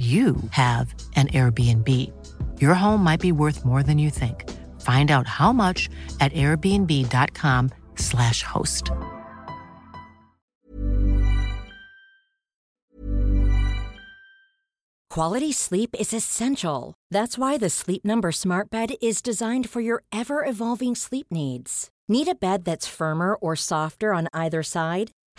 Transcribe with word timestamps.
you 0.00 0.36
have 0.52 0.94
an 1.14 1.28
Airbnb. 1.28 1.86
Your 2.58 2.72
home 2.72 3.04
might 3.04 3.20
be 3.20 3.32
worth 3.32 3.66
more 3.66 3.82
than 3.82 3.98
you 3.98 4.08
think. 4.08 4.48
Find 4.80 5.10
out 5.10 5.26
how 5.26 5.52
much 5.52 5.90
at 6.20 6.32
airbnb.com/slash 6.32 8.42
host. 8.42 8.90
Quality 15.10 15.52
sleep 15.52 15.94
is 15.98 16.14
essential. 16.14 16.94
That's 17.10 17.36
why 17.36 17.58
the 17.58 17.68
Sleep 17.68 18.04
Number 18.04 18.32
Smart 18.32 18.70
Bed 18.70 18.94
is 19.02 19.20
designed 19.20 19.68
for 19.68 19.80
your 19.80 20.04
ever 20.12 20.44
evolving 20.44 20.94
sleep 20.94 21.26
needs. 21.32 21.90
Need 22.08 22.28
a 22.28 22.34
bed 22.34 22.64
that's 22.64 22.86
firmer 22.86 23.34
or 23.34 23.56
softer 23.56 24.14
on 24.14 24.28
either 24.32 24.62
side? 24.62 25.10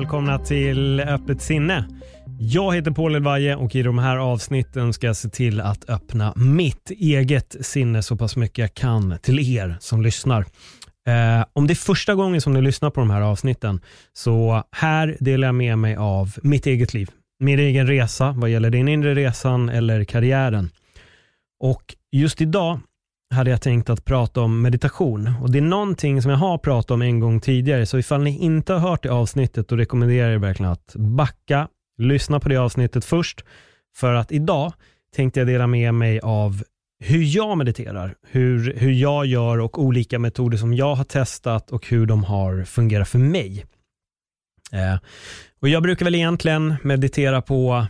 Välkomna 0.00 0.38
till 0.38 1.00
Öppet 1.00 1.42
sinne. 1.42 1.88
Jag 2.38 2.74
heter 2.74 2.90
Paul 2.90 3.14
Elvaje 3.14 3.56
och 3.56 3.74
i 3.74 3.82
de 3.82 3.98
här 3.98 4.16
avsnitten 4.16 4.92
ska 4.92 5.06
jag 5.06 5.16
se 5.16 5.28
till 5.28 5.60
att 5.60 5.90
öppna 5.90 6.32
mitt 6.36 6.90
eget 6.90 7.56
sinne 7.60 8.02
så 8.02 8.16
pass 8.16 8.36
mycket 8.36 8.58
jag 8.58 8.74
kan 8.74 9.18
till 9.22 9.56
er 9.56 9.76
som 9.80 10.02
lyssnar. 10.02 10.40
Eh, 11.06 11.44
om 11.52 11.66
det 11.66 11.72
är 11.72 11.74
första 11.74 12.14
gången 12.14 12.40
som 12.40 12.52
ni 12.52 12.62
lyssnar 12.62 12.90
på 12.90 13.00
de 13.00 13.10
här 13.10 13.20
avsnitten 13.20 13.80
så 14.12 14.64
här 14.72 15.16
delar 15.20 15.48
jag 15.48 15.54
med 15.54 15.78
mig 15.78 15.96
av 15.96 16.34
mitt 16.42 16.66
eget 16.66 16.94
liv. 16.94 17.10
Min 17.40 17.58
egen 17.58 17.86
resa 17.86 18.34
vad 18.36 18.50
gäller 18.50 18.70
den 18.70 18.88
inre 18.88 19.14
resan 19.14 19.68
eller 19.68 20.04
karriären. 20.04 20.70
Och 21.60 21.94
just 22.12 22.40
idag 22.40 22.80
hade 23.30 23.50
jag 23.50 23.62
tänkt 23.62 23.90
att 23.90 24.04
prata 24.04 24.40
om 24.40 24.62
meditation. 24.62 25.32
Och 25.42 25.50
Det 25.50 25.58
är 25.58 25.62
någonting 25.62 26.22
som 26.22 26.30
jag 26.30 26.38
har 26.38 26.58
pratat 26.58 26.90
om 26.90 27.02
en 27.02 27.20
gång 27.20 27.40
tidigare, 27.40 27.86
så 27.86 27.98
ifall 27.98 28.22
ni 28.22 28.38
inte 28.38 28.72
har 28.72 28.80
hört 28.90 29.02
det 29.02 29.12
avsnittet, 29.12 29.68
då 29.68 29.76
rekommenderar 29.76 30.30
jag 30.30 30.40
verkligen 30.40 30.72
att 30.72 30.94
backa, 30.96 31.68
lyssna 31.98 32.40
på 32.40 32.48
det 32.48 32.56
avsnittet 32.56 33.04
först. 33.04 33.44
För 33.96 34.14
att 34.14 34.32
idag 34.32 34.72
tänkte 35.16 35.40
jag 35.40 35.46
dela 35.46 35.66
med 35.66 35.94
mig 35.94 36.20
av 36.20 36.62
hur 37.04 37.36
jag 37.36 37.58
mediterar, 37.58 38.14
hur, 38.28 38.74
hur 38.74 38.90
jag 38.90 39.26
gör 39.26 39.58
och 39.60 39.82
olika 39.82 40.18
metoder 40.18 40.58
som 40.58 40.74
jag 40.74 40.94
har 40.94 41.04
testat 41.04 41.70
och 41.70 41.86
hur 41.86 42.06
de 42.06 42.24
har 42.24 42.64
fungerat 42.64 43.08
för 43.08 43.18
mig. 43.18 43.64
Eh, 44.72 44.98
och 45.60 45.68
Jag 45.68 45.82
brukar 45.82 46.04
väl 46.04 46.14
egentligen 46.14 46.74
meditera 46.82 47.42
på 47.42 47.86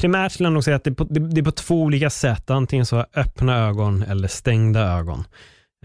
Primärt 0.00 0.32
skulle 0.32 0.46
jag 0.46 0.52
nog 0.52 0.64
säga 0.64 0.76
att 0.76 0.84
det 0.84 0.90
är, 0.90 0.94
på, 0.94 1.04
det, 1.04 1.20
det 1.20 1.40
är 1.40 1.44
på 1.44 1.50
två 1.50 1.82
olika 1.82 2.10
sätt. 2.10 2.50
Antingen 2.50 2.86
så 2.86 3.04
öppna 3.14 3.56
ögon 3.56 4.02
eller 4.02 4.28
stängda 4.28 4.80
ögon. 4.80 5.24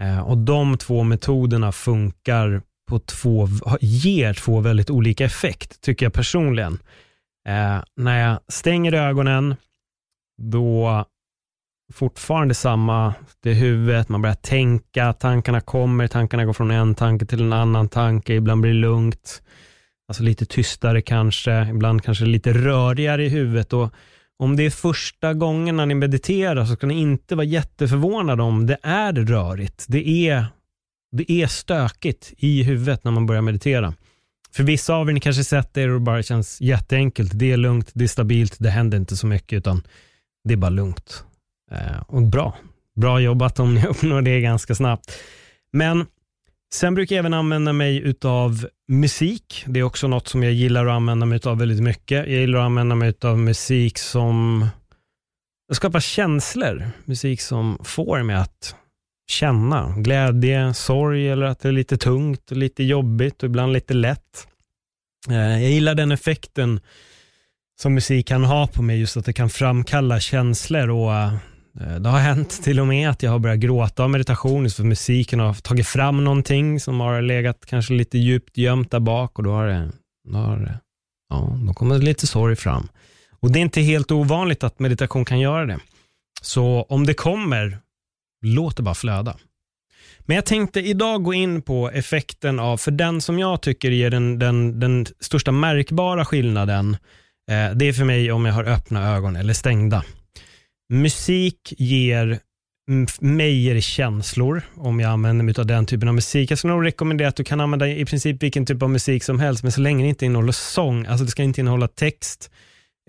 Eh, 0.02 0.20
och 0.20 0.38
De 0.38 0.78
två 0.78 1.02
metoderna 1.02 1.72
funkar 1.72 2.62
på 2.88 2.98
två, 2.98 3.48
ger 3.80 4.34
två 4.34 4.60
väldigt 4.60 4.90
olika 4.90 5.24
effekt, 5.24 5.80
tycker 5.80 6.06
jag 6.06 6.12
personligen. 6.12 6.78
Eh, 7.48 7.82
när 7.96 8.28
jag 8.28 8.40
stänger 8.48 8.92
ögonen, 8.92 9.56
då 10.42 11.04
fortfarande 11.92 12.54
samma, 12.54 13.14
det 13.42 13.50
är 13.50 13.54
huvudet, 13.54 14.08
man 14.08 14.22
börjar 14.22 14.34
tänka, 14.34 15.12
tankarna 15.12 15.60
kommer, 15.60 16.08
tankarna 16.08 16.44
går 16.44 16.52
från 16.52 16.70
en 16.70 16.94
tanke 16.94 17.26
till 17.26 17.40
en 17.40 17.52
annan 17.52 17.88
tanke, 17.88 18.34
ibland 18.34 18.60
blir 18.60 18.72
det 18.72 18.78
lugnt. 18.78 19.42
Alltså 20.12 20.22
lite 20.22 20.46
tystare 20.46 21.02
kanske, 21.02 21.68
ibland 21.68 22.02
kanske 22.02 22.24
lite 22.24 22.52
rörigare 22.52 23.24
i 23.24 23.28
huvudet. 23.28 23.72
Och 23.72 23.92
om 24.38 24.56
det 24.56 24.62
är 24.62 24.70
första 24.70 25.34
gången 25.34 25.76
när 25.76 25.86
ni 25.86 25.94
mediterar 25.94 26.64
så 26.64 26.74
ska 26.74 26.86
ni 26.86 27.00
inte 27.00 27.34
vara 27.34 27.44
jätteförvånade 27.44 28.42
om 28.42 28.66
det 28.66 28.78
är 28.82 29.12
rörigt. 29.12 29.84
Det 29.88 30.28
är, 30.28 30.46
det 31.12 31.32
är 31.32 31.46
stökigt 31.46 32.32
i 32.36 32.62
huvudet 32.62 33.04
när 33.04 33.12
man 33.12 33.26
börjar 33.26 33.42
meditera. 33.42 33.94
För 34.52 34.62
vissa 34.62 34.94
av 34.94 35.08
er, 35.08 35.12
ni 35.12 35.20
kanske 35.20 35.44
sett 35.44 35.74
det 35.74 35.84
och 35.84 35.92
det 35.92 36.00
bara 36.00 36.22
känns 36.22 36.60
jätteenkelt. 36.60 37.30
Det 37.34 37.52
är 37.52 37.56
lugnt, 37.56 37.90
det 37.94 38.04
är 38.04 38.08
stabilt, 38.08 38.56
det 38.58 38.70
händer 38.70 38.98
inte 38.98 39.16
så 39.16 39.26
mycket 39.26 39.56
utan 39.56 39.82
det 40.44 40.52
är 40.52 40.56
bara 40.58 40.70
lugnt. 40.70 41.24
Eh, 41.70 42.02
och 42.06 42.22
bra. 42.22 42.56
Bra 42.96 43.20
jobbat 43.20 43.58
om 43.58 43.74
ni 43.74 43.86
uppnår 43.88 44.22
det 44.22 44.40
ganska 44.40 44.74
snabbt. 44.74 45.18
Men 45.72 46.06
Sen 46.74 46.94
brukar 46.94 47.16
jag 47.16 47.18
även 47.18 47.34
använda 47.34 47.72
mig 47.72 47.98
utav 47.98 48.68
musik. 48.88 49.64
Det 49.66 49.80
är 49.80 49.84
också 49.84 50.08
något 50.08 50.28
som 50.28 50.42
jag 50.42 50.52
gillar 50.52 50.86
att 50.86 50.92
använda 50.92 51.26
mig 51.26 51.36
utav 51.36 51.58
väldigt 51.58 51.82
mycket. 51.82 52.28
Jag 52.28 52.40
gillar 52.40 52.58
att 52.58 52.64
använda 52.64 52.94
mig 52.94 53.08
utav 53.08 53.38
musik 53.38 53.98
som 53.98 54.66
skapar 55.72 56.00
känslor. 56.00 56.90
Musik 57.04 57.40
som 57.40 57.78
får 57.84 58.22
mig 58.22 58.36
att 58.36 58.76
känna 59.30 59.94
glädje, 59.98 60.74
sorg 60.74 61.28
eller 61.28 61.46
att 61.46 61.60
det 61.60 61.68
är 61.68 61.72
lite 61.72 61.96
tungt, 61.96 62.50
och 62.50 62.56
lite 62.56 62.84
jobbigt 62.84 63.42
och 63.42 63.46
ibland 63.46 63.72
lite 63.72 63.94
lätt. 63.94 64.46
Eh, 65.30 65.62
jag 65.62 65.70
gillar 65.70 65.94
den 65.94 66.12
effekten 66.12 66.80
som 67.80 67.94
musik 67.94 68.26
kan 68.28 68.44
ha 68.44 68.66
på 68.66 68.82
mig, 68.82 69.00
just 69.00 69.16
att 69.16 69.24
det 69.24 69.32
kan 69.32 69.50
framkalla 69.50 70.20
känslor 70.20 70.90
och 70.90 71.14
eh, 71.14 71.34
det 71.72 72.08
har 72.08 72.18
hänt 72.18 72.62
till 72.62 72.80
och 72.80 72.86
med 72.86 73.10
att 73.10 73.22
jag 73.22 73.30
har 73.30 73.38
börjat 73.38 73.58
gråta 73.58 74.04
av 74.04 74.10
meditation, 74.10 74.70
för 74.70 74.84
musiken 74.84 75.40
har 75.40 75.54
tagit 75.54 75.86
fram 75.86 76.24
någonting 76.24 76.80
som 76.80 77.00
har 77.00 77.22
legat 77.22 77.66
kanske 77.66 77.94
lite 77.94 78.18
djupt 78.18 78.56
gömt 78.56 78.90
där 78.90 79.00
bak 79.00 79.38
och 79.38 79.44
då 79.44 79.50
har 79.50 79.66
det, 79.66 79.90
då 80.28 80.38
har 80.38 80.56
det, 80.56 80.80
ja, 81.28 81.58
då 81.66 81.74
kommer 81.74 81.98
det 81.98 82.04
lite 82.04 82.26
sorg 82.26 82.56
fram. 82.56 82.88
Och 83.40 83.52
det 83.52 83.58
är 83.58 83.60
inte 83.60 83.80
helt 83.80 84.10
ovanligt 84.10 84.64
att 84.64 84.78
meditation 84.78 85.24
kan 85.24 85.40
göra 85.40 85.66
det. 85.66 85.78
Så 86.42 86.86
om 86.88 87.06
det 87.06 87.14
kommer, 87.14 87.78
låt 88.44 88.76
det 88.76 88.82
bara 88.82 88.94
flöda. 88.94 89.36
Men 90.20 90.34
jag 90.34 90.46
tänkte 90.46 90.80
idag 90.80 91.22
gå 91.22 91.34
in 91.34 91.62
på 91.62 91.90
effekten 91.90 92.60
av, 92.60 92.76
för 92.76 92.90
den 92.90 93.20
som 93.20 93.38
jag 93.38 93.62
tycker 93.62 93.90
ger 93.90 94.10
den, 94.10 94.38
den, 94.38 94.80
den 94.80 95.06
största 95.20 95.52
märkbara 95.52 96.24
skillnaden, 96.24 96.96
eh, 97.50 97.76
det 97.76 97.88
är 97.88 97.92
för 97.92 98.04
mig 98.04 98.32
om 98.32 98.44
jag 98.44 98.54
har 98.54 98.64
öppna 98.64 99.16
ögon 99.16 99.36
eller 99.36 99.54
stängda. 99.54 100.04
Musik 100.92 101.74
ger 101.78 102.40
mig 103.20 103.62
ger 103.62 103.80
känslor 103.80 104.62
om 104.76 105.00
jag 105.00 105.10
använder 105.10 105.44
mig 105.44 105.54
av 105.58 105.66
den 105.66 105.86
typen 105.86 106.08
av 106.08 106.14
musik. 106.14 106.50
Jag 106.50 106.58
skulle 106.58 106.72
nog 106.72 106.86
rekommendera 106.86 107.28
att 107.28 107.36
du 107.36 107.44
kan 107.44 107.60
använda 107.60 107.88
i 107.88 108.04
princip 108.04 108.42
vilken 108.42 108.66
typ 108.66 108.82
av 108.82 108.90
musik 108.90 109.24
som 109.24 109.40
helst, 109.40 109.62
men 109.62 109.72
så 109.72 109.80
länge 109.80 110.04
det 110.04 110.08
inte 110.08 110.26
innehåller 110.26 110.52
sång, 110.52 111.06
alltså 111.06 111.24
det 111.24 111.30
ska 111.30 111.42
inte 111.42 111.60
innehålla 111.60 111.88
text, 111.88 112.50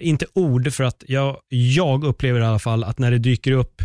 inte 0.02 0.26
ord, 0.34 0.74
för 0.74 0.84
att 0.84 1.04
jag, 1.08 1.38
jag 1.50 2.04
upplever 2.04 2.40
i 2.40 2.44
alla 2.44 2.60
fall 2.60 2.84
att 2.84 3.00
när 3.00 3.12
det 3.12 3.18
dyker 3.18 3.52
upp 3.52 3.82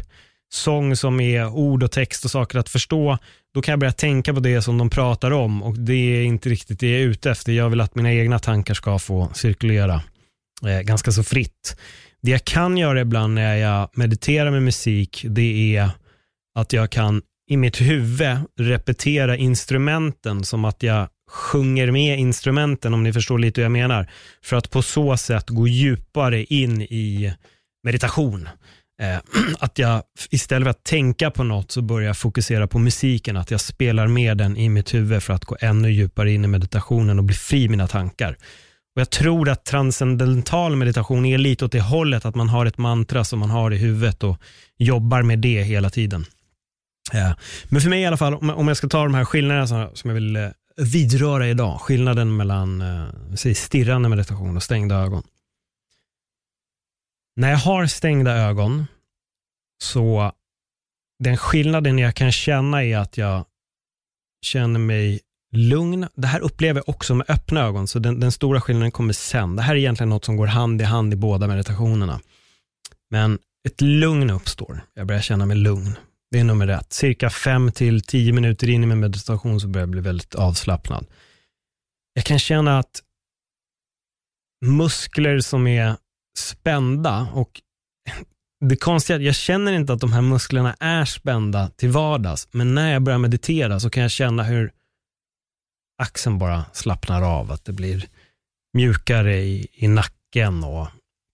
sång 0.55 0.97
som 0.97 1.21
är 1.21 1.49
ord 1.49 1.83
och 1.83 1.93
text 1.93 2.25
och 2.25 2.31
saker 2.31 2.59
att 2.59 2.69
förstå, 2.69 3.19
då 3.55 3.63
kan 3.63 3.73
jag 3.73 3.81
börja 3.81 3.93
tänka 3.93 4.35
på 4.35 4.41
det 4.41 4.63
som 4.63 4.79
de 4.79 4.91
pratar 4.91 5.31
om 5.31 5.63
och 5.63 5.79
det 5.79 5.93
är 5.93 6.23
inte 6.23 6.49
riktigt 6.49 6.81
det 6.81 6.91
jag 6.91 7.01
är 7.01 7.05
ute 7.05 7.31
efter. 7.31 7.53
Jag 7.53 7.71
vill 7.71 7.81
att 7.81 7.95
mina 7.95 8.13
egna 8.13 8.39
tankar 8.39 8.75
ska 8.75 8.99
få 8.99 9.31
cirkulera 9.35 10.03
eh, 10.67 10.81
ganska 10.81 11.13
så 11.13 11.23
fritt. 11.23 11.77
Det 12.23 12.31
jag 12.31 12.45
kan 12.45 12.77
göra 12.77 13.01
ibland 13.01 13.35
när 13.35 13.57
jag 13.57 13.91
mediterar 13.95 14.51
med 14.51 14.63
musik, 14.63 15.25
det 15.29 15.77
är 15.77 15.91
att 16.55 16.73
jag 16.73 16.91
kan 16.91 17.23
i 17.51 17.57
mitt 17.57 17.81
huvud 17.81 18.39
repetera 18.59 19.37
instrumenten 19.37 20.45
som 20.45 20.65
att 20.65 20.83
jag 20.83 21.09
sjunger 21.31 21.91
med 21.91 22.19
instrumenten, 22.19 22.95
om 22.95 23.03
ni 23.03 23.13
förstår 23.13 23.39
lite 23.39 23.61
hur 23.61 23.65
jag 23.65 23.73
menar. 23.73 24.11
För 24.43 24.57
att 24.57 24.71
på 24.71 24.83
så 24.83 25.17
sätt 25.17 25.49
gå 25.49 25.69
djupare 25.69 26.45
in 26.45 26.83
i 26.83 27.35
meditation. 27.85 28.49
Eh, 29.03 29.19
att 29.59 29.79
jag 29.79 30.03
istället 30.31 30.67
för 30.67 30.71
att 30.71 30.85
tänka 30.85 31.31
på 31.31 31.45
något 31.45 31.71
så 31.71 31.83
börjar 31.83 32.07
jag 32.07 32.17
fokusera 32.17 32.67
på 32.67 32.79
musiken, 32.79 33.37
att 33.37 33.51
jag 33.51 33.61
spelar 33.61 34.07
med 34.07 34.37
den 34.37 34.57
i 34.57 34.69
mitt 34.69 34.95
huvud 34.95 35.23
för 35.23 35.33
att 35.33 35.45
gå 35.45 35.57
ännu 35.61 35.91
djupare 35.91 36.33
in 36.33 36.45
i 36.45 36.49
meditationen 36.49 37.19
och 37.19 37.25
bli 37.25 37.37
fri 37.37 37.63
i 37.63 37.69
mina 37.69 37.87
tankar. 37.87 38.37
Och 38.99 39.01
Jag 39.01 39.11
tror 39.11 39.49
att 39.49 39.65
transcendental 39.65 40.77
meditation 40.77 41.25
är 41.25 41.39
lite 41.39 41.65
åt 41.65 41.73
det 41.73 41.81
hållet, 41.81 42.25
att 42.25 42.35
man 42.35 42.49
har 42.49 42.67
ett 42.67 42.79
mantra 42.79 43.25
som 43.25 43.39
man 43.39 43.51
har 43.51 43.73
i 43.73 43.77
huvudet 43.77 44.23
och 44.23 44.37
jobbar 44.77 45.23
med 45.23 45.39
det 45.39 45.63
hela 45.63 45.91
tiden. 45.91 46.25
Eh, 47.13 47.33
men 47.65 47.81
för 47.81 47.89
mig 47.89 48.01
i 48.01 48.07
alla 48.07 48.17
fall, 48.17 48.35
om 48.35 48.69
jag 48.69 48.77
ska 48.77 48.89
ta 48.89 49.03
de 49.03 49.15
här 49.15 49.25
skillnaderna 49.25 49.91
som 49.95 50.11
jag 50.11 50.15
vill 50.15 50.37
eh, 50.37 50.49
vidröra 50.77 51.49
idag, 51.49 51.81
skillnaden 51.81 52.37
mellan 52.37 52.81
eh, 52.81 53.07
säg, 53.35 53.55
stirrande 53.55 54.09
meditation 54.09 54.57
och 54.57 54.63
stängda 54.63 54.95
ögon. 54.95 55.23
När 57.37 57.51
jag 57.51 57.59
har 57.59 57.87
stängda 57.87 58.33
ögon 58.33 58.87
så 59.83 60.33
den 61.19 61.37
skillnaden 61.37 61.99
jag 61.99 62.15
kan 62.15 62.33
känna 62.33 62.85
är 62.85 62.99
att 62.99 63.17
jag 63.17 63.45
känner 64.43 64.79
mig 64.79 65.21
lugn. 65.53 66.07
Det 66.15 66.27
här 66.27 66.41
upplever 66.41 66.81
jag 66.81 66.89
också 66.89 67.15
med 67.15 67.31
öppna 67.31 67.61
ögon, 67.61 67.89
så 67.89 67.99
den, 67.99 68.21
den, 68.21 68.33
stora 68.33 68.61
skillnaden 68.61 68.91
kommer 68.91 69.13
sen. 69.13 69.57
Det 69.57 69.63
här 69.63 69.75
är 69.75 69.79
egentligen 69.79 70.09
något 70.09 70.25
som 70.25 70.37
går 70.37 70.47
hand 70.47 70.83
i 70.83 70.85
hand 70.85 71.13
i 71.13 71.17
båda 71.17 71.47
meditationerna. 71.47 72.21
Men 73.11 73.39
ett 73.69 73.81
lugn 73.81 74.31
uppstår. 74.31 74.81
Jag 74.95 75.07
börjar 75.07 75.21
känna 75.21 75.47
mig 75.47 75.57
lugn. 75.57 75.97
Det 76.31 76.41
är 76.41 76.45
nummer 76.45 76.69
ett. 76.69 76.93
Cirka 76.93 77.31
fem 77.31 77.73
till 77.73 78.03
tio 78.03 78.33
minuter 78.33 78.69
in 78.69 78.85
i 78.85 78.87
min 78.87 79.01
meditation 79.01 79.61
så 79.61 79.69
börjar 79.69 79.83
jag 79.83 79.91
bli 79.91 80.01
väldigt 80.01 80.35
avslappnad. 80.35 81.07
Jag 82.13 82.25
kan 82.25 82.39
känna 82.39 82.79
att 82.79 83.03
muskler 84.65 85.41
som 85.41 85.67
är 85.67 85.97
spända 86.39 87.29
och 87.35 87.61
det 88.61 88.77
konstiga 88.77 89.17
är 89.17 89.21
att 89.21 89.27
jag 89.27 89.35
känner 89.35 89.73
inte 89.73 89.93
att 89.93 90.01
de 90.01 90.13
här 90.13 90.23
musklerna 90.23 90.77
är 90.81 91.05
spända 91.05 91.69
till 91.69 91.89
vardags, 91.89 92.49
men 92.51 92.75
när 92.75 92.93
jag 92.93 93.03
börjar 93.03 93.19
meditera 93.19 93.81
så 93.81 93.91
kan 93.91 94.03
jag 94.03 94.11
känna 94.11 94.43
hur 94.43 94.73
axeln 95.99 96.39
bara 96.39 96.65
slappnar 96.73 97.23
av, 97.23 97.53
att 97.53 97.65
det 97.65 97.73
blir 97.73 98.05
mjukare 98.75 99.37
i, 99.37 99.67
i 99.73 99.89
nacken 99.89 100.65
och 100.65 100.89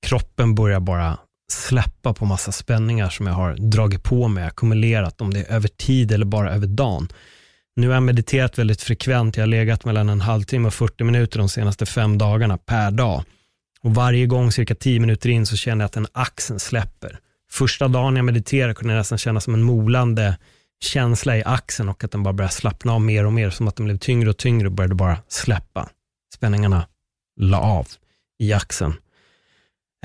kroppen 0.06 0.54
börjar 0.54 0.80
bara 0.80 1.18
släppa 1.52 2.14
på 2.14 2.24
massa 2.24 2.52
spänningar 2.52 3.08
som 3.10 3.26
jag 3.26 3.34
har 3.34 3.54
dragit 3.54 4.02
på 4.02 4.28
mig, 4.28 4.44
ackumulerat, 4.44 5.20
om 5.20 5.34
det 5.34 5.40
är 5.40 5.52
över 5.52 5.68
tid 5.68 6.12
eller 6.12 6.26
bara 6.26 6.54
över 6.54 6.66
dagen. 6.66 7.08
Nu 7.76 7.86
har 7.86 7.94
jag 7.94 8.02
mediterat 8.02 8.58
väldigt 8.58 8.82
frekvent, 8.82 9.36
jag 9.36 9.42
har 9.42 9.46
legat 9.46 9.84
mellan 9.84 10.08
en 10.08 10.20
halvtimme 10.20 10.66
och 10.66 10.74
40 10.74 11.04
minuter 11.04 11.38
de 11.38 11.48
senaste 11.48 11.86
fem 11.86 12.18
dagarna 12.18 12.58
per 12.58 12.90
dag. 12.90 13.24
Och 13.82 13.94
varje 13.94 14.26
gång 14.26 14.52
cirka 14.52 14.74
10 14.74 15.00
minuter 15.00 15.28
in 15.28 15.46
så 15.46 15.56
känner 15.56 15.82
jag 15.82 15.86
att 15.86 15.92
den 15.92 16.06
axeln 16.12 16.60
släpper. 16.60 17.18
Första 17.50 17.88
dagen 17.88 18.16
jag 18.16 18.24
mediterade 18.24 18.74
kunde 18.74 18.94
jag 18.94 18.98
nästan 18.98 19.18
känna 19.18 19.40
som 19.40 19.54
en 19.54 19.62
molande 19.62 20.36
känsla 20.80 21.36
i 21.36 21.42
axeln 21.44 21.88
och 21.88 22.04
att 22.04 22.10
den 22.10 22.22
bara 22.22 22.34
började 22.34 22.54
slappna 22.54 22.92
av 22.92 23.00
mer 23.00 23.26
och 23.26 23.32
mer, 23.32 23.50
som 23.50 23.68
att 23.68 23.76
den 23.76 23.86
blev 23.86 23.98
tyngre 23.98 24.30
och 24.30 24.36
tyngre 24.36 24.66
och 24.66 24.72
började 24.72 24.94
bara 24.94 25.18
släppa. 25.28 25.88
Spänningarna 26.34 26.86
la 27.40 27.60
av 27.60 27.86
i 28.38 28.52
axeln. 28.52 28.94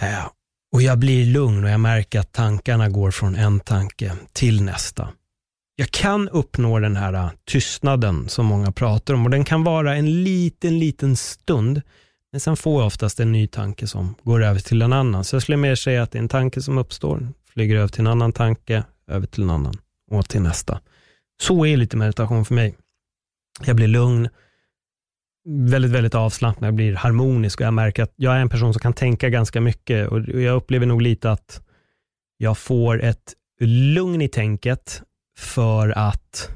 Äh, 0.02 0.28
och 0.74 0.82
jag 0.82 1.00
blir 1.00 1.26
lugn 1.26 1.64
och 1.64 1.70
jag 1.70 1.80
märker 1.80 2.20
att 2.20 2.32
tankarna 2.32 2.90
går 2.90 3.12
från 3.12 3.36
en 3.36 3.60
tanke 3.60 4.16
till 4.34 4.64
nästa. 4.64 5.10
Jag 5.76 5.92
kan 5.92 6.30
uppnå 6.30 6.80
den 6.80 6.96
här 6.96 7.14
eh, 7.14 7.30
tystnaden 7.46 8.30
som 8.30 8.46
många 8.46 8.72
pratar 8.72 9.14
om 9.14 9.26
och 9.26 9.32
den 9.32 9.46
kan 9.46 9.64
vara 9.64 9.96
en 9.96 10.24
liten, 10.24 10.80
liten 10.80 11.16
stund 11.16 11.82
men 12.32 12.40
sen 12.40 12.58
får 12.58 12.82
jag 12.82 12.88
oftast 12.88 13.20
en 13.20 13.32
ny 13.32 13.48
tanke 13.48 13.88
som 13.88 14.16
går 14.24 14.44
över 14.44 14.60
till 14.60 14.82
en 14.82 14.94
annan. 14.94 15.24
Så 15.24 15.36
jag 15.36 15.44
skulle 15.44 15.58
mer 15.58 15.76
säga 15.76 16.04
att 16.04 16.12
det 16.12 16.18
är 16.18 16.22
en 16.22 16.30
tanke 16.30 16.62
som 16.62 16.78
uppstår, 16.78 17.28
flyger 17.54 17.76
över 17.76 17.88
till 17.88 18.00
en 18.00 18.08
annan 18.08 18.34
tanke, 18.34 18.84
över 19.08 19.28
till 19.28 19.44
en 19.44 19.50
annan 19.50 19.78
och 20.10 20.30
till 20.30 20.42
nästa. 20.42 20.82
Så 21.42 21.66
är 21.66 21.78
lite 21.78 21.98
meditation 21.98 22.46
för 22.46 22.54
mig. 22.54 22.76
Jag 23.66 23.76
blir 23.76 23.88
lugn, 23.88 24.30
väldigt, 25.46 25.92
väldigt 25.92 26.16
avslappnad, 26.16 26.68
jag 26.68 26.76
blir 26.76 26.96
harmonisk 26.96 27.60
och 27.60 27.66
jag 27.66 27.74
märker 27.74 28.04
att 28.04 28.14
jag 28.16 28.36
är 28.36 28.40
en 28.40 28.50
person 28.50 28.74
som 28.74 28.80
kan 28.80 28.94
tänka 28.94 29.30
ganska 29.30 29.62
mycket 29.62 30.08
och 30.08 30.20
jag 30.20 30.56
upplever 30.56 30.86
nog 30.86 31.02
lite 31.02 31.32
att 31.32 31.62
jag 32.38 32.58
får 32.58 33.04
ett 33.04 33.34
lugn 33.96 34.22
i 34.22 34.28
tänket 34.28 35.02
för 35.38 35.90
att 35.90 36.50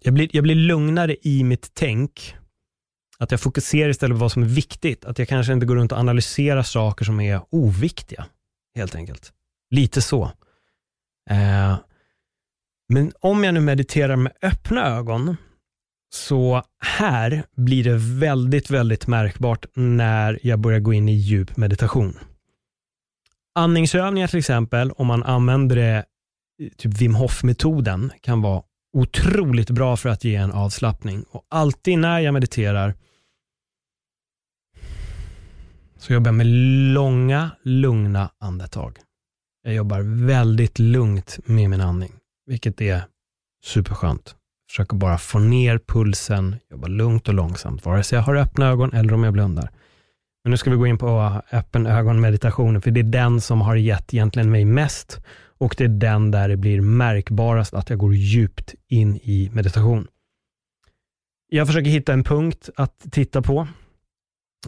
jag 0.00 0.14
blir, 0.14 0.28
jag 0.32 0.42
blir 0.42 0.54
lugnare 0.54 1.16
i 1.22 1.44
mitt 1.44 1.70
tänk 1.74 2.36
att 3.18 3.30
jag 3.30 3.40
fokuserar 3.40 3.88
istället 3.88 4.14
på 4.14 4.20
vad 4.20 4.32
som 4.32 4.42
är 4.42 4.46
viktigt. 4.46 5.04
Att 5.04 5.18
jag 5.18 5.28
kanske 5.28 5.52
inte 5.52 5.66
går 5.66 5.76
runt 5.76 5.92
och 5.92 5.98
analyserar 5.98 6.62
saker 6.62 7.04
som 7.04 7.20
är 7.20 7.40
oviktiga, 7.50 8.26
helt 8.74 8.94
enkelt. 8.94 9.32
Lite 9.70 10.02
så. 10.02 10.32
Eh, 11.30 11.76
men 12.88 13.12
om 13.20 13.44
jag 13.44 13.54
nu 13.54 13.60
mediterar 13.60 14.16
med 14.16 14.32
öppna 14.42 14.86
ögon, 14.86 15.36
så 16.14 16.62
här 16.78 17.44
blir 17.56 17.84
det 17.84 17.96
väldigt, 17.96 18.70
väldigt 18.70 19.06
märkbart 19.06 19.66
när 19.74 20.38
jag 20.42 20.58
börjar 20.58 20.80
gå 20.80 20.92
in 20.92 21.08
i 21.08 21.12
djup 21.12 21.56
meditation. 21.56 22.18
Andningsövningar 23.54 24.28
till 24.28 24.38
exempel, 24.38 24.90
om 24.90 25.06
man 25.06 25.22
använder 25.22 25.76
det, 25.76 26.04
typ 26.76 27.00
Wim 27.00 27.14
Hof-metoden, 27.14 28.12
kan 28.20 28.42
vara 28.42 28.62
otroligt 28.92 29.70
bra 29.70 29.96
för 29.96 30.08
att 30.08 30.24
ge 30.24 30.34
en 30.34 30.52
avslappning. 30.52 31.24
Och 31.30 31.46
alltid 31.48 31.98
när 31.98 32.20
jag 32.20 32.34
mediterar 32.34 32.94
så 35.98 36.12
jobbar 36.12 36.28
jag 36.28 36.34
med 36.34 36.46
långa, 36.94 37.50
lugna 37.62 38.30
andetag. 38.38 38.98
Jag 39.66 39.74
jobbar 39.74 40.26
väldigt 40.26 40.78
lugnt 40.78 41.38
med 41.44 41.70
min 41.70 41.80
andning, 41.80 42.12
vilket 42.46 42.80
är 42.80 43.02
superskönt. 43.64 44.34
Försöker 44.70 44.96
bara 44.96 45.18
få 45.18 45.38
ner 45.38 45.78
pulsen, 45.78 46.56
jobba 46.70 46.88
lugnt 46.88 47.28
och 47.28 47.34
långsamt, 47.34 47.84
vare 47.86 48.02
sig 48.02 48.16
jag 48.16 48.22
har 48.22 48.34
öppna 48.34 48.66
ögon 48.66 48.92
eller 48.92 49.14
om 49.14 49.24
jag 49.24 49.32
blundar. 49.32 49.70
Men 50.44 50.50
nu 50.50 50.56
ska 50.56 50.70
vi 50.70 50.76
gå 50.76 50.86
in 50.86 50.98
på 50.98 51.42
öppen 51.52 51.86
ögon-meditationen, 51.86 52.82
för 52.82 52.90
det 52.90 53.00
är 53.00 53.04
den 53.04 53.40
som 53.40 53.60
har 53.60 53.76
gett 53.76 54.14
egentligen 54.14 54.50
mig 54.50 54.64
mest 54.64 55.20
och 55.58 55.74
det 55.78 55.84
är 55.84 55.88
den 55.88 56.30
där 56.30 56.48
det 56.48 56.56
blir 56.56 56.80
märkbarast 56.80 57.74
att 57.74 57.90
jag 57.90 57.98
går 57.98 58.14
djupt 58.14 58.74
in 58.88 59.16
i 59.16 59.50
meditation. 59.52 60.06
Jag 61.48 61.66
försöker 61.66 61.90
hitta 61.90 62.12
en 62.12 62.24
punkt 62.24 62.70
att 62.76 63.06
titta 63.10 63.42
på 63.42 63.68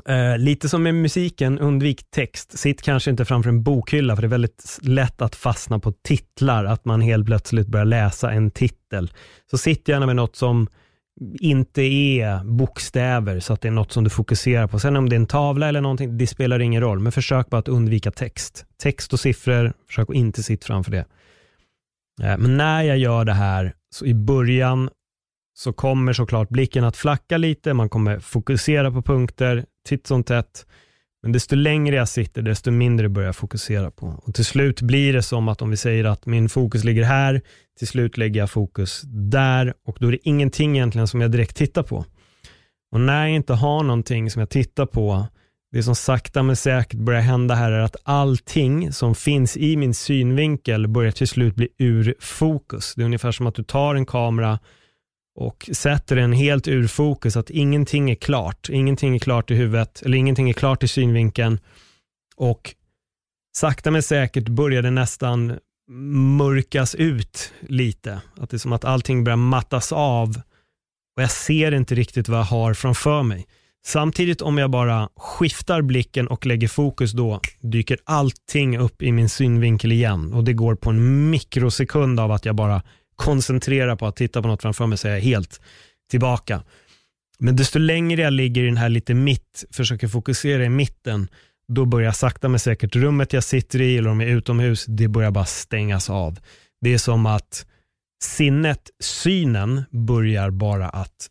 Eh, 0.04 0.38
lite 0.38 0.68
som 0.68 0.82
med 0.82 0.94
musiken, 0.94 1.58
undvik 1.58 2.10
text. 2.10 2.58
Sitt 2.58 2.82
kanske 2.82 3.10
inte 3.10 3.24
framför 3.24 3.50
en 3.50 3.62
bokhylla, 3.62 4.14
för 4.16 4.22
det 4.22 4.26
är 4.26 4.30
väldigt 4.30 4.78
lätt 4.82 5.22
att 5.22 5.36
fastna 5.36 5.78
på 5.78 5.92
titlar, 5.92 6.64
att 6.64 6.84
man 6.84 7.00
helt 7.00 7.26
plötsligt 7.26 7.66
börjar 7.66 7.86
läsa 7.86 8.32
en 8.32 8.50
titel. 8.50 9.12
Så 9.50 9.58
sitt 9.58 9.88
gärna 9.88 10.06
med 10.06 10.16
något 10.16 10.36
som 10.36 10.68
inte 11.40 11.82
är 11.82 12.44
bokstäver, 12.44 13.40
så 13.40 13.52
att 13.52 13.60
det 13.60 13.68
är 13.68 13.72
något 13.72 13.92
som 13.92 14.04
du 14.04 14.10
fokuserar 14.10 14.66
på. 14.66 14.78
Sen 14.78 14.96
om 14.96 15.08
det 15.08 15.16
är 15.16 15.20
en 15.20 15.26
tavla 15.26 15.68
eller 15.68 15.80
någonting, 15.80 16.18
det 16.18 16.26
spelar 16.26 16.60
ingen 16.60 16.80
roll, 16.82 16.98
men 16.98 17.12
försök 17.12 17.50
bara 17.50 17.58
att 17.58 17.68
undvika 17.68 18.10
text. 18.10 18.66
Text 18.82 19.12
och 19.12 19.20
siffror, 19.20 19.72
försök 19.86 20.10
att 20.10 20.16
inte 20.16 20.42
sitta 20.42 20.66
framför 20.66 20.90
det. 20.90 21.04
Eh, 22.22 22.38
men 22.38 22.56
när 22.56 22.82
jag 22.82 22.98
gör 22.98 23.24
det 23.24 23.32
här, 23.32 23.74
så 23.94 24.06
i 24.06 24.14
början 24.14 24.90
så 25.58 25.72
kommer 25.72 26.12
såklart 26.12 26.48
blicken 26.48 26.84
att 26.84 26.96
flacka 26.96 27.36
lite, 27.36 27.74
man 27.74 27.88
kommer 27.88 28.18
fokusera 28.18 28.90
på 28.90 29.02
punkter, 29.02 29.64
titt 29.88 30.06
som 30.06 30.24
tätt. 30.24 30.66
Men 31.22 31.32
desto 31.32 31.56
längre 31.56 31.96
jag 31.96 32.08
sitter, 32.08 32.42
desto 32.42 32.70
mindre 32.70 33.08
börjar 33.08 33.28
jag 33.28 33.36
fokusera 33.36 33.90
på. 33.90 34.06
Och 34.06 34.34
till 34.34 34.44
slut 34.44 34.82
blir 34.82 35.12
det 35.12 35.22
som 35.22 35.48
att 35.48 35.62
om 35.62 35.70
vi 35.70 35.76
säger 35.76 36.04
att 36.04 36.26
min 36.26 36.48
fokus 36.48 36.84
ligger 36.84 37.02
här, 37.02 37.40
till 37.78 37.88
slut 37.88 38.16
lägger 38.16 38.40
jag 38.40 38.50
fokus 38.50 39.02
där 39.06 39.74
och 39.86 39.96
då 40.00 40.08
är 40.08 40.12
det 40.12 40.28
ingenting 40.28 40.76
egentligen 40.76 41.08
som 41.08 41.20
jag 41.20 41.30
direkt 41.30 41.56
tittar 41.56 41.82
på. 41.82 42.04
Och 42.92 43.00
när 43.00 43.26
jag 43.26 43.36
inte 43.36 43.54
har 43.54 43.82
någonting 43.82 44.30
som 44.30 44.40
jag 44.40 44.50
tittar 44.50 44.86
på, 44.86 45.26
det 45.72 45.82
som 45.82 45.94
sakta 45.94 46.42
men 46.42 46.56
säkert 46.56 47.00
börjar 47.00 47.20
hända 47.20 47.54
här 47.54 47.72
är 47.72 47.80
att 47.80 47.96
allting 48.02 48.92
som 48.92 49.14
finns 49.14 49.56
i 49.56 49.76
min 49.76 49.94
synvinkel 49.94 50.88
börjar 50.88 51.12
till 51.12 51.28
slut 51.28 51.54
bli 51.54 51.68
ur 51.78 52.14
fokus. 52.20 52.94
Det 52.94 53.02
är 53.02 53.04
ungefär 53.04 53.32
som 53.32 53.46
att 53.46 53.54
du 53.54 53.62
tar 53.62 53.94
en 53.94 54.06
kamera 54.06 54.58
och 55.36 55.70
sätter 55.72 56.16
en 56.16 56.32
helt 56.32 56.68
ur 56.68 56.86
fokus, 56.86 57.36
att 57.36 57.50
ingenting 57.50 58.10
är 58.10 58.14
klart. 58.14 58.68
Ingenting 58.68 59.14
är 59.14 59.18
klart 59.18 59.50
i 59.50 59.54
huvudet, 59.54 60.02
eller 60.02 60.18
ingenting 60.18 60.48
är 60.48 60.52
klart 60.52 60.82
i 60.82 60.88
synvinkeln. 60.88 61.60
Och 62.36 62.74
sakta 63.56 63.90
men 63.90 64.02
säkert 64.02 64.48
börjar 64.48 64.82
det 64.82 64.90
nästan 64.90 65.58
mörkas 66.38 66.94
ut 66.94 67.52
lite. 67.60 68.20
Att 68.36 68.50
det 68.50 68.56
är 68.56 68.58
som 68.58 68.72
att 68.72 68.84
allting 68.84 69.24
börjar 69.24 69.36
mattas 69.36 69.92
av 69.92 70.40
och 71.16 71.22
jag 71.22 71.30
ser 71.30 71.74
inte 71.74 71.94
riktigt 71.94 72.28
vad 72.28 72.38
jag 72.38 72.44
har 72.44 72.74
framför 72.74 73.22
mig. 73.22 73.46
Samtidigt 73.86 74.42
om 74.42 74.58
jag 74.58 74.70
bara 74.70 75.08
skiftar 75.16 75.82
blicken 75.82 76.28
och 76.28 76.46
lägger 76.46 76.68
fokus 76.68 77.12
då 77.12 77.40
dyker 77.60 77.98
allting 78.04 78.78
upp 78.78 79.02
i 79.02 79.12
min 79.12 79.28
synvinkel 79.28 79.92
igen 79.92 80.32
och 80.32 80.44
det 80.44 80.52
går 80.52 80.74
på 80.74 80.90
en 80.90 81.30
mikrosekund 81.30 82.20
av 82.20 82.32
att 82.32 82.44
jag 82.44 82.54
bara 82.54 82.82
koncentrera 83.16 83.96
på 83.96 84.06
att 84.06 84.16
titta 84.16 84.42
på 84.42 84.48
något 84.48 84.62
framför 84.62 84.86
mig 84.86 84.98
så 84.98 85.08
är 85.08 85.12
jag 85.12 85.20
helt 85.20 85.60
tillbaka. 86.10 86.62
Men 87.38 87.56
desto 87.56 87.78
längre 87.78 88.22
jag 88.22 88.32
ligger 88.32 88.62
i 88.62 88.66
den 88.66 88.76
här 88.76 88.88
lite 88.88 89.14
mitt, 89.14 89.64
försöker 89.70 90.08
fokusera 90.08 90.64
i 90.64 90.68
mitten, 90.68 91.28
då 91.68 91.84
börjar 91.84 92.12
sakta 92.12 92.48
men 92.48 92.60
säkert 92.60 92.96
rummet 92.96 93.32
jag 93.32 93.44
sitter 93.44 93.80
i 93.80 93.98
eller 93.98 94.10
om 94.10 94.20
jag 94.20 94.30
är 94.30 94.34
utomhus, 94.34 94.84
det 94.88 95.08
börjar 95.08 95.30
bara 95.30 95.44
stängas 95.44 96.10
av. 96.10 96.38
Det 96.80 96.94
är 96.94 96.98
som 96.98 97.26
att 97.26 97.66
sinnet, 98.24 98.90
synen, 99.02 99.84
börjar 99.90 100.50
bara 100.50 100.88
att 100.88 101.28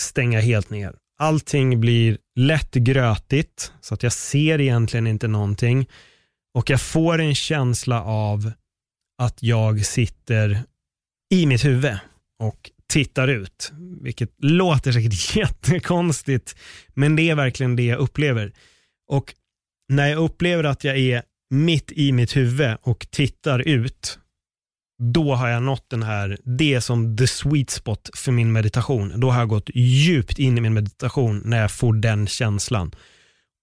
stänga 0.00 0.40
helt 0.40 0.70
ner. 0.70 0.94
Allting 1.18 1.80
blir 1.80 2.18
lätt 2.36 2.74
grötigt 2.74 3.72
så 3.80 3.94
att 3.94 4.02
jag 4.02 4.12
ser 4.12 4.60
egentligen 4.60 5.06
inte 5.06 5.28
någonting 5.28 5.88
och 6.54 6.70
jag 6.70 6.80
får 6.80 7.20
en 7.20 7.34
känsla 7.34 8.02
av 8.02 8.52
att 9.22 9.42
jag 9.42 9.86
sitter 9.86 10.62
i 11.30 11.46
mitt 11.46 11.64
huvud 11.64 11.98
och 12.38 12.70
tittar 12.88 13.28
ut, 13.28 13.72
vilket 14.00 14.30
låter 14.38 14.92
säkert 14.92 15.36
jättekonstigt, 15.36 16.56
men 16.94 17.16
det 17.16 17.30
är 17.30 17.34
verkligen 17.34 17.76
det 17.76 17.84
jag 17.84 17.98
upplever. 17.98 18.52
Och 19.08 19.34
när 19.88 20.08
jag 20.08 20.18
upplever 20.18 20.64
att 20.64 20.84
jag 20.84 20.98
är 20.98 21.22
mitt 21.50 21.92
i 21.92 22.12
mitt 22.12 22.36
huvud 22.36 22.76
och 22.82 23.06
tittar 23.10 23.58
ut, 23.58 24.18
då 25.02 25.34
har 25.34 25.48
jag 25.48 25.62
nått 25.62 25.90
den 25.90 26.02
här, 26.02 26.38
det 26.44 26.74
är 26.74 26.80
som 26.80 27.16
the 27.16 27.26
sweet 27.26 27.70
spot 27.70 28.10
för 28.16 28.32
min 28.32 28.52
meditation. 28.52 29.20
Då 29.20 29.30
har 29.30 29.38
jag 29.38 29.48
gått 29.48 29.70
djupt 29.74 30.38
in 30.38 30.58
i 30.58 30.60
min 30.60 30.74
meditation 30.74 31.42
när 31.44 31.60
jag 31.60 31.70
får 31.70 31.92
den 31.92 32.26
känslan. 32.26 32.94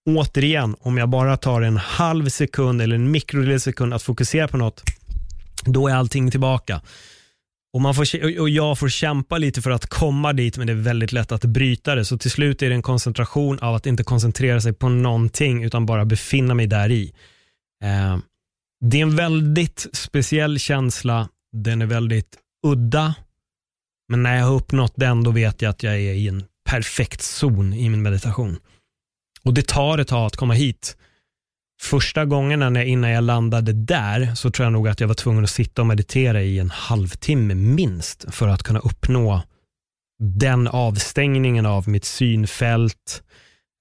Återigen, 0.06 0.76
om 0.80 0.98
jag 0.98 1.08
bara 1.08 1.36
tar 1.36 1.62
en 1.62 1.76
halv 1.76 2.28
sekund 2.28 2.82
eller 2.82 2.94
en 2.94 3.10
mikrosekund 3.10 3.94
att 3.94 4.02
fokusera 4.02 4.48
på 4.48 4.56
något, 4.56 4.82
då 5.64 5.88
är 5.88 5.94
allting 5.94 6.30
tillbaka. 6.30 6.80
Och, 7.72 7.80
man 7.80 7.94
får, 7.94 8.40
och 8.40 8.50
jag 8.50 8.78
får 8.78 8.88
kämpa 8.88 9.38
lite 9.38 9.62
för 9.62 9.70
att 9.70 9.86
komma 9.86 10.32
dit 10.32 10.58
men 10.58 10.66
det 10.66 10.72
är 10.72 10.74
väldigt 10.74 11.12
lätt 11.12 11.32
att 11.32 11.44
bryta 11.44 11.94
det. 11.94 12.04
Så 12.04 12.18
till 12.18 12.30
slut 12.30 12.62
är 12.62 12.68
det 12.68 12.74
en 12.74 12.82
koncentration 12.82 13.58
av 13.58 13.74
att 13.74 13.86
inte 13.86 14.04
koncentrera 14.04 14.60
sig 14.60 14.72
på 14.72 14.88
någonting 14.88 15.64
utan 15.64 15.86
bara 15.86 16.04
befinna 16.04 16.54
mig 16.54 16.66
där 16.66 16.90
i. 16.90 17.12
Eh, 17.84 18.18
det 18.84 18.98
är 18.98 19.02
en 19.02 19.16
väldigt 19.16 19.86
speciell 19.92 20.58
känsla. 20.58 21.28
Den 21.52 21.82
är 21.82 21.86
väldigt 21.86 22.38
udda. 22.66 23.14
Men 24.08 24.22
när 24.22 24.36
jag 24.36 24.44
har 24.44 24.54
uppnått 24.54 24.92
den 24.96 25.24
då 25.24 25.30
vet 25.30 25.62
jag 25.62 25.70
att 25.70 25.82
jag 25.82 25.94
är 25.94 25.98
i 25.98 26.28
en 26.28 26.44
perfekt 26.70 27.22
zon 27.22 27.72
i 27.72 27.88
min 27.88 28.02
meditation. 28.02 28.58
Och 29.42 29.54
det 29.54 29.66
tar 29.66 29.98
ett 29.98 30.08
tag 30.08 30.26
att 30.26 30.36
komma 30.36 30.54
hit 30.54 30.96
första 31.80 32.24
gångerna 32.24 32.84
innan 32.84 33.10
jag 33.10 33.24
landade 33.24 33.72
där 33.72 34.34
så 34.34 34.50
tror 34.50 34.66
jag 34.66 34.72
nog 34.72 34.88
att 34.88 35.00
jag 35.00 35.08
var 35.08 35.14
tvungen 35.14 35.44
att 35.44 35.50
sitta 35.50 35.82
och 35.82 35.86
meditera 35.86 36.42
i 36.42 36.58
en 36.58 36.70
halvtimme 36.70 37.54
minst 37.54 38.34
för 38.34 38.48
att 38.48 38.62
kunna 38.62 38.78
uppnå 38.78 39.42
den 40.18 40.68
avstängningen 40.68 41.66
av 41.66 41.88
mitt 41.88 42.04
synfält. 42.04 43.22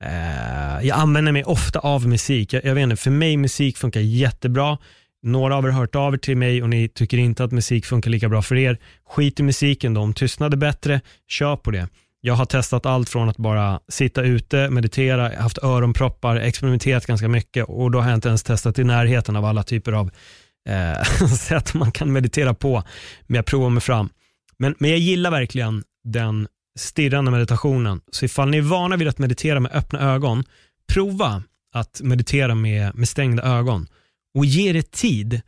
Eh, 0.04 0.88
jag 0.88 1.00
använder 1.00 1.32
mig 1.32 1.44
ofta 1.44 1.80
av 1.80 2.08
musik. 2.08 2.54
Jag, 2.54 2.66
jag 2.66 2.76
vet 2.76 2.84
inte, 2.84 2.96
för 2.96 3.12
mig 3.12 3.38
musik 3.38 3.78
funkar 3.78 4.00
jättebra. 4.00 4.78
Några 5.24 5.56
av 5.56 5.66
er 5.66 5.70
har 5.70 5.80
hört 5.80 5.96
av 5.96 6.14
er 6.14 6.18
till 6.18 6.38
mig 6.38 6.64
och 6.64 6.70
ni 6.70 6.90
tycker 6.90 7.18
inte 7.18 7.44
att 7.44 7.52
musik 7.52 7.86
funkar 7.86 8.12
lika 8.12 8.30
bra 8.30 8.42
för 8.42 8.56
er. 8.56 8.78
Skit 9.10 9.40
i 9.40 9.44
musiken 9.44 9.94
då, 9.94 10.02
om 10.02 10.14
tystnad 10.14 10.60
bättre, 10.60 11.02
kör 11.28 11.56
på 11.56 11.72
det. 11.72 11.88
Jag 12.28 12.34
har 12.34 12.46
testat 12.46 12.86
allt 12.86 13.10
från 13.10 13.30
att 13.30 13.38
bara 13.38 13.80
sitta 13.88 14.22
ute, 14.22 14.70
meditera, 14.70 15.42
haft 15.42 15.64
öronproppar, 15.64 16.36
experimenterat 16.36 17.06
ganska 17.06 17.28
mycket 17.28 17.66
och 17.66 17.92
då 17.92 18.00
har 18.00 18.10
jag 18.10 18.18
inte 18.18 18.28
ens 18.28 18.44
testat 18.44 18.80
i 18.80 18.84
närheten 18.84 19.36
av 19.36 19.46
alla 19.46 19.64
typer 19.64 19.92
av 19.92 20.12
eh, 20.70 21.28
sätt 21.28 21.74
man 21.74 21.92
kan 21.92 22.14
meditera 22.14 22.54
på. 22.54 22.84
Men 23.28 23.36
jag 23.36 23.46
provar 23.46 23.70
mig 23.70 23.82
fram. 23.82 24.10
Men, 24.58 24.76
men 24.80 24.90
jag 24.90 25.00
gillar 25.00 25.32
verkligen 25.32 25.84
den 26.04 26.48
stirrande 26.80 27.32
meditationen. 27.32 28.02
Så 28.12 28.26
ifall 28.26 28.50
ni 28.50 28.58
är 28.58 28.62
vana 28.62 28.98
vid 28.98 29.08
att 29.08 29.20
meditera 29.20 29.60
med 29.60 29.72
öppna 29.72 30.00
ögon, 30.00 30.44
prova 30.94 31.44
att 31.74 32.02
meditera 32.04 32.56
med, 32.56 32.96
med 32.96 33.10
stängda 33.10 33.44
ögon 33.44 33.88
och 34.38 34.46
ge 34.46 34.74
det 34.74 34.92
tid 34.92 35.42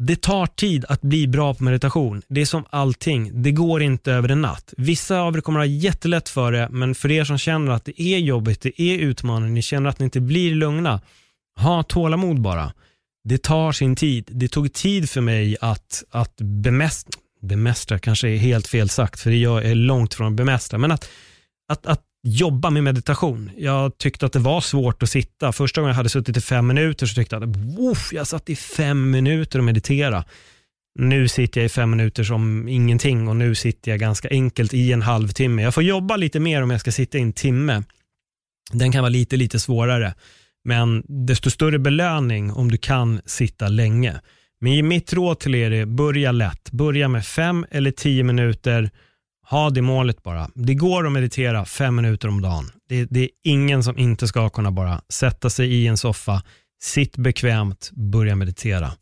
det 0.00 0.22
tar 0.22 0.46
tid 0.46 0.84
att 0.88 1.02
bli 1.02 1.26
bra 1.26 1.54
på 1.54 1.64
meditation. 1.64 2.22
Det 2.28 2.40
är 2.40 2.46
som 2.46 2.64
allting, 2.70 3.42
det 3.42 3.52
går 3.52 3.82
inte 3.82 4.12
över 4.12 4.28
en 4.28 4.42
natt. 4.42 4.74
Vissa 4.76 5.20
av 5.20 5.36
er 5.36 5.40
kommer 5.40 5.58
ha 5.58 5.66
jättelätt 5.66 6.28
för 6.28 6.52
det, 6.52 6.68
men 6.70 6.94
för 6.94 7.10
er 7.10 7.24
som 7.24 7.38
känner 7.38 7.72
att 7.72 7.84
det 7.84 8.02
är 8.02 8.18
jobbigt, 8.18 8.60
det 8.60 8.82
är 8.82 8.98
utmanande, 8.98 9.48
ni 9.48 9.62
känner 9.62 9.90
att 9.90 9.98
ni 9.98 10.04
inte 10.04 10.20
blir 10.20 10.54
lugna, 10.54 11.00
ha 11.56 11.82
tålamod 11.82 12.40
bara. 12.40 12.72
Det 13.24 13.42
tar 13.42 13.72
sin 13.72 13.96
tid. 13.96 14.28
Det 14.32 14.48
tog 14.48 14.72
tid 14.72 15.10
för 15.10 15.20
mig 15.20 15.56
att, 15.60 16.04
att 16.10 16.36
bemästra, 16.36 17.20
bemästra 17.42 17.98
kanske 17.98 18.28
är 18.28 18.36
helt 18.36 18.66
fel 18.66 18.88
sagt, 18.88 19.20
för 19.20 19.30
jag 19.30 19.64
är 19.64 19.74
långt 19.74 20.14
från 20.14 20.36
bemästra, 20.36 20.78
men 20.78 20.92
att, 20.92 21.08
att, 21.68 21.86
att 21.86 22.02
jobba 22.22 22.70
med 22.70 22.84
meditation. 22.84 23.50
Jag 23.56 23.98
tyckte 23.98 24.26
att 24.26 24.32
det 24.32 24.38
var 24.38 24.60
svårt 24.60 25.02
att 25.02 25.10
sitta. 25.10 25.52
Första 25.52 25.80
gången 25.80 25.90
jag 25.90 25.96
hade 25.96 26.08
suttit 26.08 26.36
i 26.36 26.40
fem 26.40 26.66
minuter 26.66 27.06
så 27.06 27.14
tyckte 27.14 27.36
jag 27.36 27.42
att 27.42 28.12
jag 28.12 28.26
satt 28.26 28.50
i 28.50 28.56
fem 28.56 29.10
minuter 29.10 29.58
och 29.58 29.64
meditera. 29.64 30.24
Nu 30.98 31.28
sitter 31.28 31.60
jag 31.60 31.66
i 31.66 31.68
fem 31.68 31.90
minuter 31.90 32.24
som 32.24 32.68
ingenting 32.68 33.28
och 33.28 33.36
nu 33.36 33.54
sitter 33.54 33.90
jag 33.90 34.00
ganska 34.00 34.28
enkelt 34.28 34.74
i 34.74 34.92
en 34.92 35.02
halvtimme. 35.02 35.62
Jag 35.62 35.74
får 35.74 35.82
jobba 35.82 36.16
lite 36.16 36.40
mer 36.40 36.62
om 36.62 36.70
jag 36.70 36.80
ska 36.80 36.92
sitta 36.92 37.18
i 37.18 37.20
en 37.20 37.32
timme. 37.32 37.82
Den 38.72 38.92
kan 38.92 39.02
vara 39.02 39.10
lite, 39.10 39.36
lite 39.36 39.58
svårare. 39.58 40.14
Men 40.64 41.02
desto 41.06 41.50
större 41.50 41.78
belöning 41.78 42.52
om 42.52 42.70
du 42.70 42.76
kan 42.76 43.20
sitta 43.24 43.68
länge. 43.68 44.20
Men 44.60 44.88
mitt 44.88 45.12
råd 45.12 45.38
till 45.38 45.54
er 45.54 45.70
är 45.70 45.86
börja 45.86 46.32
lätt. 46.32 46.70
Börja 46.70 47.08
med 47.08 47.26
fem 47.26 47.66
eller 47.70 47.90
tio 47.90 48.24
minuter 48.24 48.90
ha 49.50 49.70
det 49.70 49.82
målet 49.82 50.22
bara. 50.22 50.50
Det 50.54 50.74
går 50.74 51.06
att 51.06 51.12
meditera 51.12 51.64
fem 51.64 51.96
minuter 51.96 52.28
om 52.28 52.42
dagen. 52.42 52.70
Det, 52.88 53.04
det, 53.04 53.20
är 53.20 53.30
ingen 53.44 53.82
som 53.82 53.98
inte 53.98 54.28
ska 54.28 54.48
kunna 54.48 54.70
bara 54.70 55.02
sätta 55.08 55.50
sig 55.50 55.74
i 55.74 55.86
en 55.86 55.96
soffa, 55.96 56.42
sitt 56.82 57.16
bekvämt, 57.16 57.90
börja 57.92 58.36
meditera. 58.36 58.92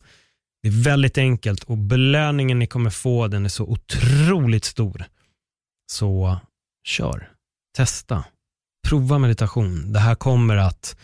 Det 0.63 0.67
är 0.67 0.83
väldigt 0.83 1.17
enkelt 1.17 1.63
och 1.63 1.77
belöningen 1.77 2.59
ni 2.59 2.67
kommer 2.67 2.89
få 2.89 3.27
den 3.27 3.45
är 3.45 3.49
så 3.49 3.63
otroligt 3.63 4.65
stor. 4.65 5.03
Så 5.91 6.39
kör, 6.87 7.29
testa, 7.77 8.25
prova 8.87 9.17
meditation. 9.17 9.93
Det 9.93 9.99
här 9.99 10.15
kommer 10.15 10.55
att 10.55 10.97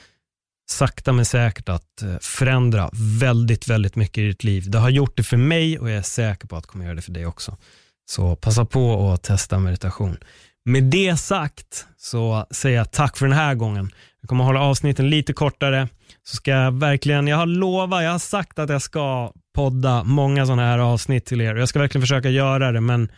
sakta 0.70 1.14
men 1.14 1.26
säkert 1.26 1.70
att 1.70 2.02
eh, 2.02 2.18
förändra 2.22 2.90
väldigt, 3.20 3.68
väldigt 3.68 3.96
mycket 3.96 4.18
i 4.18 4.28
ditt 4.28 4.44
liv. 4.44 4.72
Det 4.72 4.78
har 4.78 4.90
gjort 4.90 5.18
det 5.18 5.24
för 5.24 5.38
mig 5.38 5.80
och 5.80 5.90
jag 5.90 5.98
är 5.98 6.02
säker 6.02 6.48
på 6.48 6.56
att 6.56 6.64
det 6.64 6.68
kommer 6.68 6.86
göra 6.86 6.96
det 6.96 7.02
för 7.02 7.12
dig 7.12 7.26
också. 7.26 7.58
Så 8.06 8.36
passa 8.36 8.66
på 8.66 9.12
att 9.12 9.24
testa 9.24 9.60
meditation. 9.60 10.18
Med 10.66 10.84
det 10.84 11.18
sagt 11.18 11.88
så 11.98 12.46
säger 12.52 12.78
jag 12.78 12.92
tack 12.92 13.18
för 13.18 13.26
den 13.26 13.38
här 13.38 13.56
gången. 13.56 13.92
Jag 14.22 14.30
kommer 14.30 14.44
hålla 14.44 14.62
avsnitten 14.62 15.10
lite 15.10 15.34
kortare. 15.34 15.88
Så 16.24 16.36
ska 16.36 16.52
jag 16.52 16.72
verkligen, 16.72 17.28
jag 17.28 17.38
har 17.38 17.46
lovat, 17.46 18.04
jag 18.04 18.12
har 18.12 18.20
sagt 18.20 18.60
att 18.60 18.70
jag 18.70 18.82
ska 18.82 19.32
podda 19.56 20.04
många 20.04 20.46
sådana 20.46 20.62
här 20.62 20.80
avsnitt 20.80 21.26
till 21.26 21.42
er. 21.42 21.56
Jag 21.56 21.70
ska 21.70 21.80
verkligen 21.80 22.02
försöka 22.02 22.30
göra 22.30 22.72
det, 22.72 22.82
men 22.82 23.12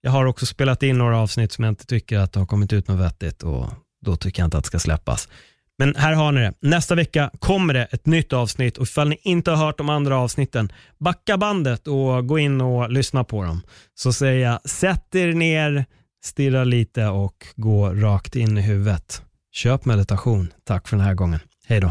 jag 0.00 0.10
har 0.10 0.24
också 0.24 0.46
spelat 0.46 0.82
in 0.82 0.98
några 0.98 1.18
avsnitt 1.18 1.52
som 1.52 1.64
jag 1.64 1.72
inte 1.72 1.86
tycker 1.86 2.18
att 2.18 2.32
det 2.32 2.40
har 2.40 2.46
kommit 2.46 2.72
ut 2.72 2.88
något 2.88 3.00
vettigt 3.00 3.42
och 3.42 3.66
då 4.04 4.16
tycker 4.16 4.42
jag 4.42 4.46
inte 4.46 4.58
att 4.58 4.64
det 4.64 4.68
ska 4.68 4.78
släppas. 4.78 5.28
Men 5.78 5.96
här 5.96 6.12
har 6.12 6.32
ni 6.32 6.40
det. 6.40 6.52
Nästa 6.60 6.94
vecka 6.94 7.30
kommer 7.38 7.74
det 7.74 7.84
ett 7.84 8.06
nytt 8.06 8.32
avsnitt 8.32 8.76
och 8.76 8.82
ifall 8.82 9.08
ni 9.08 9.18
inte 9.22 9.50
har 9.50 9.66
hört 9.66 9.78
de 9.78 9.88
andra 9.88 10.18
avsnitten, 10.18 10.72
backa 11.00 11.36
bandet 11.36 11.88
och 11.88 12.26
gå 12.26 12.38
in 12.38 12.60
och 12.60 12.90
lyssna 12.90 13.24
på 13.24 13.44
dem. 13.44 13.62
Så 13.94 14.12
säger 14.12 14.48
jag, 14.48 14.70
sätt 14.70 15.14
er 15.14 15.32
ner, 15.32 15.84
stirra 16.24 16.64
lite 16.64 17.06
och 17.06 17.46
gå 17.56 17.94
rakt 17.94 18.36
in 18.36 18.58
i 18.58 18.60
huvudet. 18.60 19.22
Köp 19.52 19.84
meditation. 19.84 20.52
Tack 20.64 20.88
för 20.88 20.96
den 20.96 21.06
här 21.06 21.14
gången. 21.14 21.40
Hej 21.66 21.80
då. 21.80 21.90